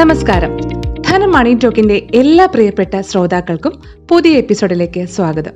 നമസ്കാരം. 0.00 0.56
ധനം 1.00 1.32
മണി 1.32 1.58
ടോക്കിന്റെ 1.64 2.06
എല്ലാ 2.14 2.46
പ്രിയപ്പെട്ട 2.46 3.00
ശ്രോതാക്കൾക്കും 3.00 3.82
പുതിയ 4.08 4.32
എപ്പിസോഡിലേക്ക് 4.32 5.06
സ്വാഗതം. 5.06 5.50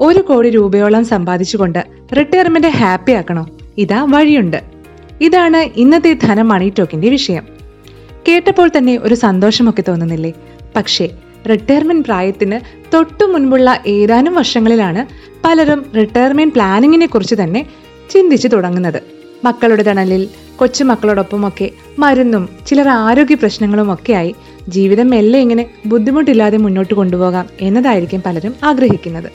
ഒരു 0.00 0.18
കോടി 0.18 0.50
രൂപയോളം 0.50 1.04
സമ്പാദിച്ചുകൊണ്ട് 1.04 1.84
റിട്ടയർമെന്റ് 2.18 2.66
ഹാപ്പി 2.66 3.12
ആക്കണോ? 3.12 3.50
ഇതാ 3.78 4.04
വഴിയുണ്ട്. 4.04 4.62
ഇതാണ് 5.20 5.56
ഇന്നത്തെ 5.56 6.12
ധനം 6.12 6.48
മണി 6.48 6.72
ടോക്കിന്റെ 6.78 7.08
വിഷയം. 7.08 7.46
കേട്ടപ്പോൾ 8.28 8.70
തന്നെ 8.78 8.98
ഒരു 9.02 9.14
സന്തോഷമൊക്കെ 9.14 9.84
തോന്നുന്നില്ലേ? 9.88 10.32
പക്ഷേ 10.76 11.08
റിട്ടയർമെന്റ് 11.50 12.04
പ്രായത്തിന് 12.04 12.60
തൊട്ടു 12.94 13.24
മുൻപുള്ള 13.24 13.82
ഏതാനും 13.86 14.34
വർഷങ്ങളിലാണ് 14.34 15.06
പലരും 15.44 15.86
റിട്ടയർമെന്റ് 15.96 16.54
പ്ലാനിങ്ങിനെ 16.54 17.06
കുറിച്ച് 17.06 17.34
തന്നെ 17.34 17.66
ചിന്തിച്ചു 18.10 18.48
തുടങ്ങുന്നത്. 18.48 19.15
മക്കളുടെ 19.44 19.82
തണലിൽ 19.82 20.28
കൊച്ചുമക്കളോടൊപ്പമൊക്കെ 20.56 21.70
മരുന്നും 21.98 22.48
ചിലർ 22.66 22.88
ആരോഗ്യ 22.88 23.34
പ്രശ്നങ്ങളും 23.34 23.92
ഒക്കെയായി 23.92 24.34
ജീവിതം 24.68 25.10
മെല്ലെ 25.10 25.40
ഇങ്ങനെ 25.40 25.66
ബുദ്ധിമുട്ടില്ലാതെ 25.86 26.56
മുന്നോട്ട് 26.56 26.94
കൊണ്ടുപോകാം 26.94 27.46
എന്നതായിരിക്കും 27.60 28.22
പലരും 28.26 28.54
ആഗ്രഹിക്കുന്നത്. 28.64 29.30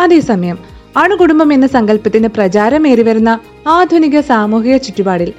അതേസമയം 0.00 0.58
അണുകുടുംബം 0.96 1.52
എന്ന 1.52 1.66
സങ്കല്പത്തിന് 1.66 2.28
പ്രചാരമേറി 2.28 3.02
വരുന്ന 3.02 3.38
ആധുനിക 3.66 4.20
സാമൂഹിക 4.20 4.76
ചുറ്റുപാടിൽ 4.76 5.32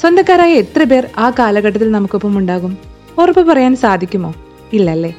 സ്വന്തക്കാരായ 0.00 0.52
എത്ര 0.52 0.84
പേർ 0.84 1.06
ആ 1.18 1.30
കാലഘട്ടത്തിൽ 1.30 1.90
നമുക്കൊപ്പം 1.90 2.38
ഉണ്ടാകും? 2.38 2.78
ഉറപ്പ് 3.18 3.42
പറയാൻ 3.48 3.76
സാധിക്കുമോ? 3.76 4.34
ഇല്ലല്ലേ? 4.72 5.14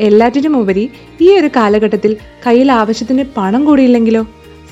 എല്ലാറ്റിനും 0.00 0.56
ഉപരി 0.56 0.90
ഈ 1.20 1.38
ഒരു 1.38 1.46
കാലഘട്ടത്തിൽ 1.46 2.16
കയ്യിൽ 2.46 2.72
ആവശ്യത്തിന് 2.72 3.24
പണം 3.36 3.64
കൂടിയില്ലെങ്കിലോ? 3.64 4.22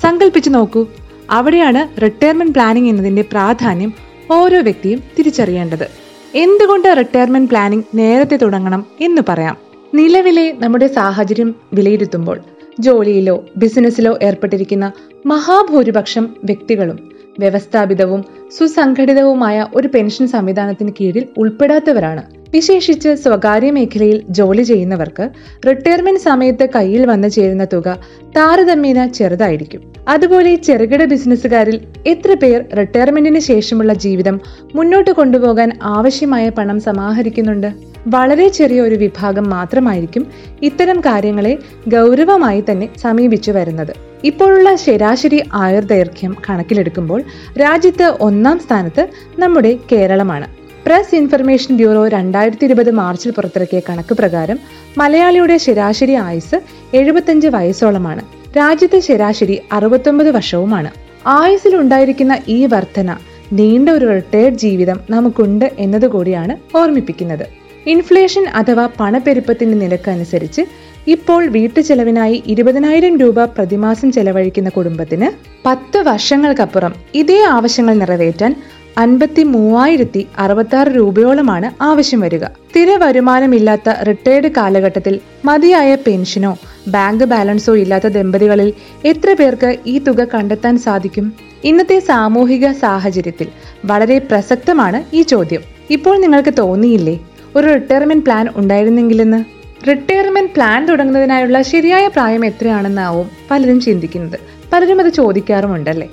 സങ്കല്പിച്ചു 0.03 0.51
നോക്കൂ 0.51 0.87
അവിടെയാണ് 1.31 2.03
റിട്ടയർമെന്റ് 2.03 2.53
പ്ലാനിംഗ് 2.53 2.89
എന്നതിന്റെ 2.89 3.23
പ്രാധാന്യം 3.23 3.93
ഓരോ 4.31 4.61
വ്യക്തിയും 4.61 5.03
തിരിച്ചറിയേണ്ടത്. 5.19 5.89
എന്തുകൊണ്ട് 6.35 6.95
റിട്ടയർമെന്റ് 6.99 7.51
പ്ലാനിംഗ് 7.51 7.85
നേരത്തെ 7.95 8.37
തുടങ്ങണം 8.37 8.87
എന്ന് 9.01 9.23
പറയാം. 9.29 9.57
നിലവിലെ 9.95 10.53
നമ്മുടെ 10.59 10.87
സാഹചര്യം 10.87 11.55
വിലയിരുത്തുമ്പോൾ 11.73 12.41
ജോലിയിലോ 12.81 13.45
ബിസിനസ്സിലോ 13.57 14.19
ഏർപ്പെട്ടിരിക്കുന്ന 14.23 14.93
മഹാഭൂരിപക്ഷം 15.27 16.35
വ്യക്തികളും 16.45 17.11
വ്യവസ്ഥാപിതവും 17.39 18.25
സുസംഘടിതവുമായ 18.59 19.67
ഒരു 19.75 19.89
പെൻഷൻ 19.89 20.27
സംവിധാനത്തിന് 20.27 20.93
കീഴിൽ 21.01 21.27
ഉൾപ്പെടാത്തവരാണ്. 21.39 22.23
വിശേഷിച്ച് 22.51 23.15
സ്വകാര്യ 23.15 23.71
മേഖലയിൽ 23.71 24.23
ജോലി 24.31 24.63
ചെയ്യുന്നവർക്ക് 24.63 25.29
റിട്ടയർമെന്റ് 25.67 26.21
സമയത്ത് 26.21 26.69
കയ്യിൽ 26.75 27.07
വന്നു 27.07 27.29
ചേരുന്ന 27.29 27.65
തുക 27.65 27.99
താരതമ്യേന 28.37 29.07
ചെറുതായിരിക്കും. 29.07 29.94
അതുപോലെ 30.09 30.55
ചെറുകിട 30.55 31.05
ബിസിനസ്സുകാരിൽ 31.05 31.81
എത്ര 32.07 32.35
പേർ 32.35 32.65
റിട്ടയർമെന്റിന് 32.77 33.39
ശേഷമുള്ള 33.39 33.95
ജീവിതം 33.95 34.41
മുന്നോട്ട് 34.75 35.11
കൊണ്ടുപോകാൻ 35.11 35.73
ആവശ്യമായ 35.83 36.49
പണം 36.49 36.81
സമാഹരിക്കുന്നുണ്ട്? 36.81 37.73
വളരെ 38.07 38.49
ചെറിയ 38.49 38.81
ഒരു 38.81 38.95
വിഭാഗം 38.95 39.51
മാത്രമായിരിക്കും 39.51 40.27
ഇത്തരം 40.63 41.01
കാര്യങ്ങളെ 41.01 41.59
ഗൗരവമായി 41.89 42.65
തന്നെ 42.71 42.89
സമീപിച്ചു 42.99 43.51
വരുന്നത്. 43.51 43.93
ഇപ്പോഴുള്ള 44.25 44.75
ശരാശരി 44.75 45.43
ആയുർദൈർഘ്യം 45.53 46.37
കണക്കിലെടുക്കുമ്പോൾ 46.51 47.23
രാജ്യത്ത് 47.61 48.15
ഒന്നാം 48.21 48.59
സ്ഥാനത്ത് 48.59 49.09
നമ്മുടെ 49.39 49.79
കേരളമാണ്. 49.93 50.47
പ്രസ് 50.87 51.15
ഇൻഫർമേഷൻ 51.15 51.77
ബ്യൂറോ 51.77 52.09
രണ്ടായിരത്തി 52.09 52.65
ഇരുപത് 52.65 52.91
മാർച്ചിൽ 52.91 53.31
പുറത്തിറക്കിയ 53.31 53.81
കണക്ക് 53.89 54.15
പ്രകാരം 54.15 54.59
മലയാളിയുടെ 54.99 55.57
ശരാശരി 55.57 56.13
ആയുസ് 56.13 56.61
എഴുപത്തഞ്ച് 56.97 57.49
വയസ്സോളമാണ്. 57.49 58.34
രാജ്യത്തെ 58.57 58.99
ശരാശരി 59.01 59.61
അറുപത്തൊമ്പത് 59.73 60.31
വർഷവുമാണ്. 60.31 60.91
ആയുസിൽ 61.27 61.77
ഉണ്ടായിരിക്കുന്ന 61.77 62.39
ഈ 62.49 62.67
വർധന 62.67 63.11
നീണ്ട 63.53 63.89
ഒരു 63.89 64.07
റിട്ടയർഡ് 64.07 64.59
ജീവിതം 64.59 65.01
നമുക്കുണ്ട് 65.11 65.73
എന്നതുകൂടിയാണ് 65.79 66.77
ഓർമ്മിപ്പിക്കുന്നത്. 66.77 67.47
ഇൻഫ്ലേഷൻ 67.87 68.45
അഥവാ 68.49 68.89
പണപ്പെരുപ്പത്തിന്റെ 69.01 69.77
നിരക്ക് 69.79 70.11
അനുസരിച്ച് 70.11 70.63
ഇപ്പോൾ 71.07 71.47
വീട്ടുചെലവിനായി 71.47 72.43
ഇരുപതിനായിരം 72.47 73.19
രൂപ 73.19 73.45
പ്രതിമാസം 73.45 74.13
ചെലവഴിക്കുന്ന 74.13 74.69
കുടുംബത്തിന് 74.69 75.29
പത്ത് 75.67 75.99
വർഷങ്ങൾക്കപ്പുറം 75.99 76.95
ഇതേ 77.15 77.43
ആവശ്യങ്ങൾ 77.57 77.95
നിറവേറ്റാൻ 77.95 78.55
അൻപത്തി 78.99 79.43
മൂവായിരത്തി 79.43 80.27
അറുപത്തി 80.39 80.91
രൂപയോളമാണ് 80.91 81.83
ആവശ്യം 81.83 82.21
വരിക. 82.21 82.45
സ്ഥിര 82.45 82.97
വരുമാനമില്ലാത്ത 82.97 83.91
റിട്ടയർഡ് 83.91 84.49
കാലഘട്ടത്തിൽ 84.57 85.21
മതിയായ 85.45 85.95
പെൻഷനോ 85.95 86.59
ബാങ്ക് 86.89 87.25
ബാലൻസോ 87.25 87.77
ഇല്ലാത്ത 87.77 88.07
ദമ്പതികളിൽ 88.07 88.73
എത്ര 89.05 89.33
പേർക്ക് 89.33 89.77
ഈ 89.87 89.99
തുക 89.99 90.25
കണ്ടെത്താൻ 90.25 90.79
സാധിക്കും? 90.79 91.33
ഇന്നത്തെ 91.65 91.99
സാമൂഹിക 91.99 92.73
സാഹചര്യത്തിൽ 92.73 93.49
വളരെ 93.85 94.19
പ്രസക്തമാണ് 94.19 95.17
ഈ 95.17 95.23
ചോദ്യം. 95.23 95.61
ഇപ്പോൾ 95.91 96.21
നിങ്ങൾക്ക് 96.21 96.55
തോന്നിയില്ലേ 96.59 97.21
ഒരു 97.57 97.67
റിട്ടയർമെന്റ് 97.67 98.25
പ്ലാൻ 98.25 98.49
ഉണ്ടായിരുന്നെങ്കിലെന്ന്? 98.57 99.45
റിട്ടയർമെന്റ് 99.89 100.55
പ്ലാൻ 100.55 100.87
തുടങ്ങുന്നതിനായുള്ള 100.87 101.63
ശരിയായ 101.63 102.07
പ്രായം 102.07 102.47
എത്രയാണെന്നാവും 102.47 103.31
പലരും 103.51 103.81
ചിന്തിക്കുന്നത്. 103.81 104.39
പലരും 104.73 105.01
അത് 105.01 105.13
ചോദിക്കാറുമുണ്ടല്ലേ? 105.13 106.09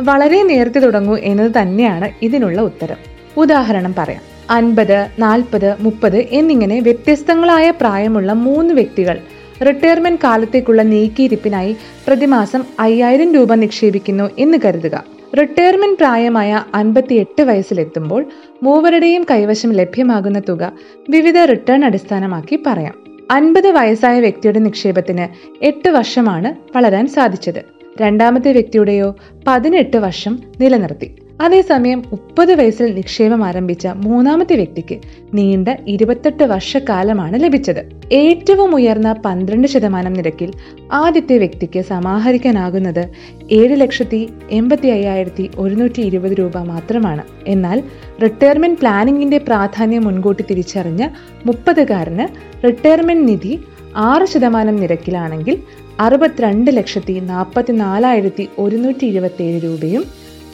വളരെ 0.00 0.42
നേരത്തെ 0.42 0.78
തുടങ്ങൂ 0.78 1.16
എന്നത് 1.16 1.52
തന്നെയാണ് 1.60 2.10
ഇതിനുള്ള 2.22 2.60
ഉത്തരം. 2.60 2.96
ഉദാഹരണം 3.36 3.94
പറയാം. 3.98 4.22
അൻപത് 4.50 5.06
നാൽപ്പത് 5.18 5.76
മുപ്പത് 5.80 6.16
എന്നിങ്ങനെ 6.16 6.80
വ്യത്യസ്തങ്ങളായ 6.80 7.70
പ്രായമുള്ള 7.70 8.32
മൂന്ന് 8.32 8.74
വ്യക്തികൾ 8.74 9.18
റിട്ടയർമെന്റ് 9.66 10.20
കാലത്തേക്കുള്ള 10.24 10.82
നീക്കിയിരിപ്പിനായി 10.82 11.76
പ്രതിമാസം 12.06 12.64
അയ്യായിരം 12.80 13.34
രൂപ 13.34 13.54
നിക്ഷേപിക്കുന്നു 13.54 14.30
എന്ന് 14.38 14.58
കരുതുക. 14.64 15.04
റിട്ടയർമെന്റ് 15.38 15.98
പ്രായമായ 15.98 16.64
അൻപത്തിയെട്ട് 16.74 17.42
വയസ്സിലെത്തുമ്പോൾ 17.42 18.24
മൂവരുടെയും 18.62 19.26
കൈവശം 19.30 19.72
ലഭ്യമാകുന്ന 19.72 20.42
തുക 20.48 20.72
വിവിധ 21.10 21.38
റിട്ടേൺ 21.38 21.84
അടിസ്ഥാനമാക്കി 21.84 22.58
പറയാം. 22.66 22.94
അൻപത് 23.30 23.70
വയസ്സായ 23.70 24.20
വ്യക്തിയുടെ 24.20 24.58
നിക്ഷേപത്തിന് 24.58 25.54
എട്ട് 25.64 25.88
വർഷമാണ് 25.88 26.76
വളരാൻ 26.76 27.06
സാധിച്ചത്. 27.06 27.75
രണ്ടാമത്തെ 28.00 28.52
വ്യക്തിയുടെയോ 28.52 29.16
പതിനെട്ട് 29.48 29.96
വർഷം 29.96 30.38
നിലനിർത്തി. 30.60 31.08
അതേസമയം 31.40 32.02
മുപ്പത് 32.10 32.54
വയസ്സിൽ 32.54 32.94
നിക്ഷേപം 32.94 33.44
ആരംഭിച്ച 33.44 33.86
മൂന്നാമത്തെ 33.86 34.54
വ്യക്തിക്ക് 34.56 34.96
നീണ്ട 35.34 35.68
ഇരുപത്തെട്ട് 35.86 36.44
വർഷക്കാലമാണ് 36.44 37.42
ലഭിച്ചത്. 37.42 37.80
ഏറ്റവും 38.12 38.74
ഉയർന്ന 38.74 39.12
പന്ത്രണ്ട് 39.12 39.68
ശതമാനം 39.68 40.12
നിരക്കിൽ 40.12 40.52
ആദ്യത്തെ 40.92 41.38
വ്യക്തിക്ക് 41.38 41.80
സമാഹരിക്കാനാകുന്നത് 41.80 43.08
ഏഴ് 43.50 43.80
ലക്ഷത്തി 43.80 44.28
എൺപത്തി 44.50 44.88
അയ്യായിരത്തി 44.88 45.50
ഒരുന്നൂറ്റി 45.58 46.02
ഇരുപത് 46.02 46.32
രൂപ 46.32 46.58
മാത്രമാണ്. 46.58 47.22
എന്നാൽ 47.46 47.82
റിട്ടയർമെന്റ് 48.22 48.80
പ്ലാനിങ്ങിന്റെ 48.80 49.38
പ്രാധാന്യം 49.38 50.04
മുൻകൂട്ടി 50.04 50.44
തിരിച്ചറിഞ്ഞ 50.50 51.08
മുപ്പതുകാരന് 51.46 52.26
റിട്ടയർമെന്റ് 52.66 53.28
നിധി 53.28 53.60
ആറ് 53.96 54.24
ശതമാനം 54.24 54.76
നിരക്കിലാണെങ്കിൽ 54.76 55.56
അറുപത്തിരണ്ട് 56.00 56.76
ലക്ഷത്തി 56.76 57.20
നാൽപ്പത്തി 57.20 57.72
നാലായിരത്തി 57.72 58.48
ഒരുന്നൂറ്റി 58.58 59.04
ഇരുപത്തി 59.06 59.42
ഏഴ് 59.42 59.64
രൂപയും 59.64 60.04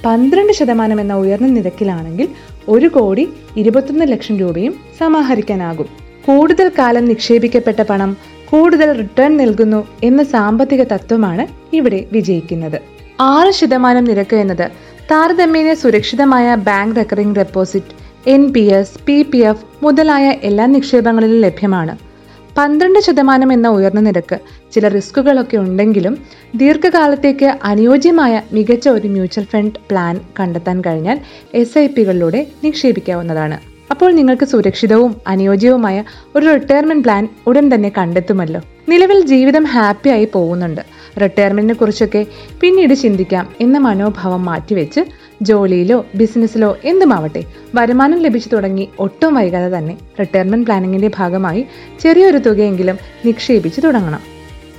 പന്ത്രണ്ട് 0.04 0.52
ശതമാനം 0.52 1.00
എന്ന 1.00 1.14
ഉയർന്ന 1.14 1.46
നിരക്കിലാണെങ്കിൽ 1.46 2.28
ഒരു 2.68 2.88
കോടി 2.88 3.28
ഇരുപത്തൊന്ന് 3.56 4.04
ലക്ഷം 4.12 4.38
രൂപയും 4.38 4.74
സമാഹരിക്കാനാകും. 5.00 5.86
കൂടുതൽ 6.26 6.68
കാലം 6.78 7.04
നിക്ഷേപിക്കപ്പെട്ട 7.04 7.82
പണം 7.82 8.16
കൂടുതൽ 8.50 8.92
റിട്ടേൺ 8.92 9.36
നൽകുന്നു 9.36 9.86
എന്ന 10.04 10.22
സാമ്പത്തിക 10.22 10.82
തത്വമാണ് 10.82 11.76
ഇവിടെ 11.76 12.04
വിജയിക്കുന്നത്. 12.12 12.78
ആറ് 13.20 13.50
ശതമാനം 13.50 14.04
നിരക്ക് 14.04 14.36
എന്നത് 14.36 14.70
താരതമ്യേന 15.12 15.74
സുരക്ഷിതമായ 15.74 16.54
bank 16.54 16.96
recurring 16.96 17.36
deposit 17.36 18.30
N 18.30 18.52
P 18.52 18.60
S 18.60 18.98
P 19.06 19.22
P 19.22 19.38
F 19.38 19.64
മുതലായ 19.84 20.26
എല്ലാ 20.42 20.66
നിക്ഷേപങ്ങളിലും 20.66 21.40
ലഭ്യമാണ്. 21.40 22.11
പന്ത്രണ്ട് 22.58 22.98
ശതമാനം 22.98 23.52
എന്ന 23.52 23.68
ഉയർന്ന 23.68 24.00
നിരക്ക്. 24.00 24.38
ചില 24.72 24.88
റിസ്കുകളൊക്കെ 24.88 25.56
ഉണ്ടെങ്കിലും 25.56 26.18
ദീർഘകാലത്തേക്ക് 26.54 27.58
അനുയോജ്യമായ 27.64 28.42
മികച്ച 28.52 28.88
ഒരു 28.88 29.08
മ്യൂച്വൽ 29.08 29.44
ഫണ്ട് 29.44 29.78
പ്ലാൻ 29.90 30.20
കണ്ടെത്താൻ 30.40 30.82
കഴിഞ്ഞാൽ 30.86 31.20
എസ് 31.54 31.78
ഐ 31.78 31.86
പികളിലൂടെ 31.86 32.46
നിക്ഷേപിക്കാവുന്നതാണ്. 32.64 33.58
അപ്പോൾ 33.90 34.12
നിങ്ങൾക്ക് 34.12 34.44
സുരക്ഷിതവും 34.44 35.16
അനുയോജ്യവുമായ 35.26 36.04
ഒരു 36.36 36.46
റിട്ടയർമെന്റ് 36.46 37.04
പ്ലാൻ 37.04 37.28
ഉടൻ 37.46 37.74
തന്നെ 37.74 37.92
കണ്ടെത്തുമല്ലോ. 37.98 38.60
നിലവിൽ 38.88 39.26
ജീവിതം 39.26 39.64
ഹാപ്പിയായി 39.64 40.28
പോകുന്നുണ്ട്. 40.34 40.80
റിട്ടയർമെന്റിനെ 41.20 41.74
കുറിച്ചൊക്കെ 41.74 42.26
പിന്നീട് 42.60 42.94
ചിന്തിക്കാം. 42.94 43.48
എന്ന 43.60 43.78
മനോഭാവം 43.78 44.44
മാറ്റിവെച്ച് 44.44 45.00
ജോലിയിലോ 45.42 46.06
ബിസിനസ്സിലോ 46.14 46.78
എന്തുമാവട്ടെ 46.84 47.44
വരുമാനം 47.74 48.18
ലഭിച്ചു 48.18 48.48
തുടങ്ങി 48.48 48.88
ഒട്ടും 48.98 49.34
വൈകാതെ 49.34 49.78
തന്നെ 49.78 49.96
റിട്ടയർമെന്റ് 50.20 50.66
പ്ലാനിങ്ങിന്റെ 50.66 51.10
ഭാഗമായി 51.16 51.66
ചെറിയൊരു 52.00 52.38
തുകയെങ്കിലും 52.38 52.98
നിക്ഷേപിച്ചു 53.26 53.80
തുടങ്ങണം. 53.80 54.20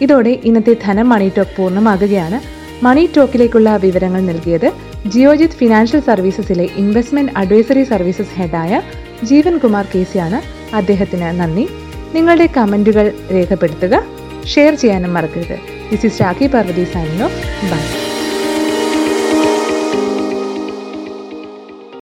ഇതോടെ 0.02 0.40
ഇന്നത്തെ 0.44 0.76
ധനം 0.84 1.10
മണി 1.10 1.32
ടോക്ക് 1.38 1.52
പൂർണമാകുകയാണ്. 1.58 2.40
മണി 2.86 3.10
ടോക്കിലേക്കുള്ള 3.18 3.78
വിവരങ്ങൾ 3.78 4.22
നൽകിയത് 4.22 4.72
ജിയോജിത് 5.08 5.50
ഫിനാൻഷ്യൽ 5.50 6.02
സർവീസസിലെ 6.02 6.70
ഇൻവെസ്റ്റ്മെന്റ് 6.76 7.32
അഡ്വൈസറി 7.38 7.84
സർവീസസ് 7.84 8.40
ഹെഡായ 8.40 8.82
ജീവൻ 9.24 9.58
കുമാർ 9.58 9.88
കേസിയാണ് 9.96 10.42
അദ്ദേഹത്തിന് 10.76 11.40
നന്ദി. 11.40 11.68
നിങ്ങളുടെ 12.14 12.50
കമന്റുകൾ 12.58 13.14
രേഖപ്പെടുത്തുക. 13.32 14.23
ഷെയർ 14.48 14.74
ചെയ്യാനും 14.76 15.14
മറക്കരുത്. 15.14 15.58
This 15.92 16.06
is 16.06 16.22
Rakhi 16.22 16.48
Parvathy 16.48 16.84
signing 16.84 17.22
off 17.22 17.40
bye 17.72 18.03